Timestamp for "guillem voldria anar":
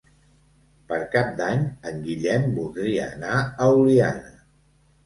2.09-3.39